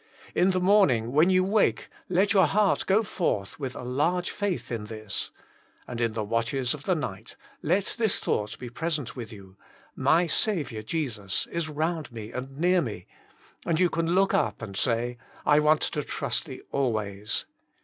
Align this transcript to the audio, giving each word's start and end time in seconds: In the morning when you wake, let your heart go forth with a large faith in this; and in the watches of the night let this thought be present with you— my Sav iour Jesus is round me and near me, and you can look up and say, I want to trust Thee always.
In 0.33 0.49
the 0.49 0.59
morning 0.59 1.11
when 1.11 1.29
you 1.29 1.43
wake, 1.43 1.87
let 2.09 2.33
your 2.33 2.47
heart 2.47 2.87
go 2.87 3.03
forth 3.03 3.59
with 3.59 3.75
a 3.75 3.83
large 3.83 4.31
faith 4.31 4.71
in 4.71 4.85
this; 4.85 5.29
and 5.87 6.01
in 6.01 6.13
the 6.13 6.23
watches 6.23 6.73
of 6.73 6.85
the 6.85 6.95
night 6.95 7.35
let 7.61 7.93
this 7.99 8.19
thought 8.19 8.57
be 8.57 8.67
present 8.67 9.15
with 9.15 9.31
you— 9.31 9.57
my 10.09 10.25
Sav 10.25 10.69
iour 10.71 10.83
Jesus 10.83 11.45
is 11.51 11.69
round 11.69 12.11
me 12.11 12.31
and 12.31 12.57
near 12.57 12.81
me, 12.81 13.05
and 13.63 13.79
you 13.79 13.91
can 13.91 14.15
look 14.15 14.33
up 14.33 14.59
and 14.59 14.75
say, 14.75 15.19
I 15.45 15.59
want 15.59 15.81
to 15.81 16.01
trust 16.03 16.45
Thee 16.47 16.63
always. 16.71 17.45